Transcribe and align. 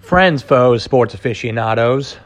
Friends, 0.00 0.42
foes, 0.42 0.82
sports 0.82 1.14
aficionados. 1.14 2.16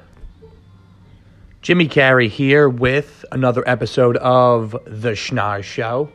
Jimmy 1.61 1.87
Carey 1.87 2.29
here 2.29 2.69
with 2.69 3.25
another 3.31 3.63
episode 3.67 4.17
of 4.17 4.71
The 4.87 5.11
Schnoz 5.11 5.65
Show. 5.65 6.09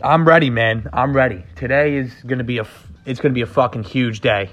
I'm 0.00 0.28
ready, 0.28 0.50
man. 0.50 0.88
I'm 0.92 1.16
ready. 1.16 1.42
Today 1.56 1.96
is 1.96 2.12
gonna 2.26 2.44
be 2.44 2.58
a 2.58 2.66
it's 3.04 3.20
gonna 3.20 3.34
be 3.34 3.40
a 3.40 3.46
fucking 3.46 3.84
huge 3.84 4.20
day. 4.20 4.50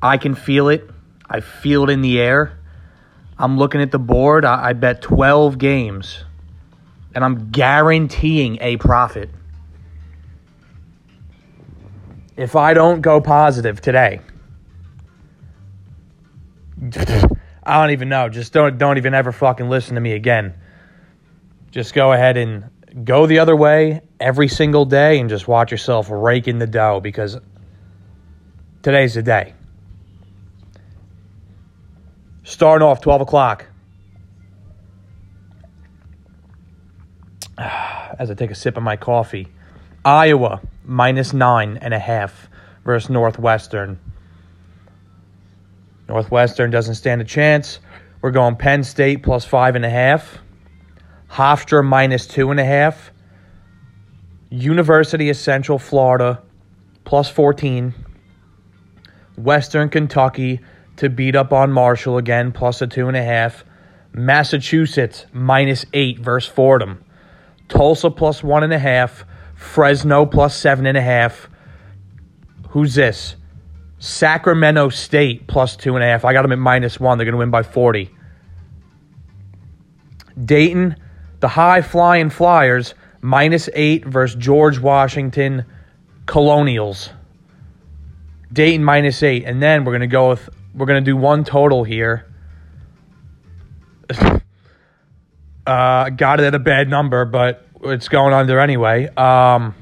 I 0.00 0.18
can 0.18 0.34
feel 0.34 0.68
it. 0.68 0.88
I 1.28 1.40
feel 1.40 1.84
it 1.84 1.90
in 1.90 2.02
the 2.02 2.20
air. 2.20 2.58
I'm 3.38 3.56
looking 3.56 3.80
at 3.80 3.90
the 3.90 3.98
board. 3.98 4.44
I, 4.44 4.68
I 4.68 4.72
bet 4.74 5.02
12 5.02 5.58
games, 5.58 6.22
and 7.14 7.24
I'm 7.24 7.50
guaranteeing 7.50 8.58
a 8.60 8.76
profit. 8.76 9.30
If 12.38 12.54
I 12.54 12.72
don't 12.72 13.00
go 13.00 13.20
positive 13.20 13.80
today, 13.80 14.20
I 16.80 17.80
don't 17.80 17.90
even 17.90 18.08
know. 18.08 18.28
Just 18.28 18.52
don't 18.52 18.78
don't 18.78 18.96
even 18.96 19.12
ever 19.12 19.32
fucking 19.32 19.68
listen 19.68 19.96
to 19.96 20.00
me 20.00 20.12
again. 20.12 20.54
Just 21.72 21.94
go 21.94 22.12
ahead 22.12 22.36
and 22.36 22.70
go 23.04 23.26
the 23.26 23.40
other 23.40 23.56
way 23.56 24.02
every 24.20 24.46
single 24.46 24.84
day 24.84 25.18
and 25.18 25.28
just 25.28 25.48
watch 25.48 25.72
yourself 25.72 26.10
rake 26.10 26.46
in 26.46 26.60
the 26.60 26.66
dough 26.68 27.00
because 27.00 27.36
today's 28.82 29.14
the 29.14 29.22
day. 29.24 29.54
Starting 32.44 32.86
off 32.86 33.00
12 33.00 33.22
o'clock. 33.22 33.66
As 37.58 38.30
I 38.30 38.34
take 38.34 38.52
a 38.52 38.54
sip 38.54 38.76
of 38.76 38.84
my 38.84 38.94
coffee. 38.94 39.48
Iowa 40.04 40.60
minus 40.88 41.32
nine 41.32 41.78
and 41.82 41.92
a 41.92 41.98
half 41.98 42.48
versus 42.84 43.10
Northwestern. 43.10 44.00
Northwestern 46.08 46.70
doesn't 46.70 46.94
stand 46.94 47.20
a 47.20 47.24
chance. 47.24 47.78
We're 48.22 48.30
going 48.30 48.56
Penn 48.56 48.82
State 48.82 49.22
plus 49.22 49.44
five 49.44 49.76
and 49.76 49.84
a 49.84 49.90
half. 49.90 50.38
Hofstra 51.30 51.84
minus 51.84 52.26
two 52.26 52.50
and 52.50 52.58
a 52.58 52.64
half. 52.64 53.12
University 54.50 55.28
of 55.28 55.36
Central 55.36 55.78
Florida 55.78 56.42
plus 57.04 57.28
14. 57.28 57.94
Western 59.36 59.90
Kentucky 59.90 60.60
to 60.96 61.10
beat 61.10 61.36
up 61.36 61.52
on 61.52 61.70
Marshall 61.70 62.16
again 62.16 62.50
plus 62.50 62.80
a 62.80 62.86
two 62.86 63.08
and 63.08 63.16
a 63.16 63.22
half. 63.22 63.64
Massachusetts 64.12 65.26
minus 65.32 65.84
eight 65.92 66.18
versus 66.18 66.50
Fordham. 66.50 67.04
Tulsa 67.68 68.10
plus 68.10 68.42
one 68.42 68.64
and 68.64 68.72
a 68.72 68.78
half. 68.78 69.26
Fresno 69.58 70.24
plus 70.24 70.56
seven 70.56 70.86
and 70.86 70.96
a 70.96 71.02
half. 71.02 71.50
Who's 72.70 72.94
this? 72.94 73.34
Sacramento 73.98 74.88
State 74.90 75.48
plus 75.48 75.74
two 75.74 75.96
and 75.96 76.04
a 76.04 76.06
half. 76.06 76.24
I 76.24 76.32
got 76.32 76.42
them 76.42 76.52
at 76.52 76.60
minus 76.60 77.00
one. 77.00 77.18
They're 77.18 77.24
going 77.24 77.32
to 77.32 77.38
win 77.38 77.50
by 77.50 77.64
40. 77.64 78.08
Dayton, 80.42 80.94
the 81.40 81.48
high 81.48 81.82
flying 81.82 82.30
Flyers, 82.30 82.94
minus 83.20 83.68
eight 83.74 84.04
versus 84.06 84.36
George 84.40 84.78
Washington 84.78 85.64
Colonials. 86.26 87.10
Dayton 88.52 88.84
minus 88.84 89.24
eight. 89.24 89.42
And 89.44 89.60
then 89.60 89.84
we're 89.84 89.92
going 89.92 90.02
to 90.02 90.06
go 90.06 90.30
with, 90.30 90.48
we're 90.72 90.86
going 90.86 91.04
to 91.04 91.10
do 91.10 91.16
one 91.16 91.42
total 91.42 91.82
here. 91.82 92.32
uh, 95.66 96.10
got 96.10 96.38
it 96.38 96.46
at 96.46 96.54
a 96.54 96.60
bad 96.60 96.88
number, 96.88 97.24
but 97.24 97.67
it's 97.84 98.08
going 98.08 98.32
under 98.32 98.58
anyway. 98.58 99.08
Um, 99.16 99.74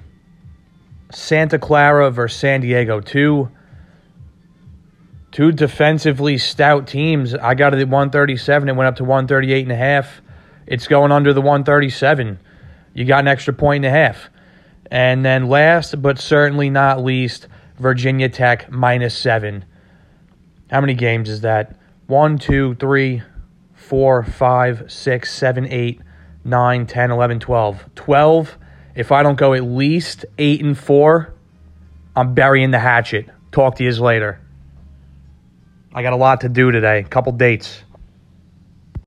Santa 1.13 1.59
Clara 1.59 2.11
versus 2.11 2.39
San 2.39 2.61
Diego, 2.61 3.01
two 3.01 3.51
two 5.31 5.53
defensively 5.53 6.39
stout 6.39 6.87
teams. 6.87 7.35
I 7.35 7.55
got 7.55 7.75
it 7.75 7.81
at 7.81 7.89
137. 7.89 8.69
It 8.69 8.73
went 8.73 8.89
up 8.89 8.97
to 8.97 9.05
138 9.05 9.63
and 9.63 9.73
a 9.73 9.77
half. 9.77 10.23
It's 10.67 10.87
going 10.87 11.13
under 11.13 11.33
the 11.33 11.43
137. 11.43 12.39
You 12.95 13.05
got 13.05 13.21
an 13.21 13.29
extra 13.29 13.53
point 13.53 13.85
and 13.85 13.95
a 13.95 13.99
half. 13.99 14.31
And 14.91 15.25
then 15.25 15.49
last 15.49 16.01
but 16.01 16.19
certainly 16.19 16.71
not 16.71 17.05
least, 17.05 17.49
Virginia 17.79 18.29
Tech 18.29 18.71
minus 18.71 19.17
seven. 19.17 19.65
How 20.71 20.81
many 20.81 20.95
games 20.95 21.29
is 21.29 21.43
that? 21.43 21.77
One, 22.07 22.39
two, 22.39 22.75
three, 22.77 23.23
four, 23.75 24.23
five, 24.23 24.91
six, 24.91 25.33
seven, 25.33 25.67
eight, 25.69 26.01
9, 26.47 26.87
10, 26.87 27.11
11, 27.11 27.41
12. 27.41 27.85
12, 27.95 28.59
if 28.95 29.13
I 29.13 29.23
don't 29.23 29.37
go 29.37 29.53
at 29.53 29.65
least 29.65 30.25
8 30.39 30.65
and 30.65 30.79
4, 30.79 31.35
I'm 32.15 32.35
burying 32.35 32.71
the 32.71 32.79
hatchet. 32.79 33.29
Talk 33.53 33.77
to 33.77 33.85
you 33.85 33.93
later. 33.93 34.41
I 35.93 36.03
got 36.03 36.13
a 36.13 36.17
lot 36.17 36.43
to 36.43 36.49
do 36.49 36.71
today, 36.71 37.01
a 37.01 37.05
couple 37.05 37.33
dates. 37.33 37.83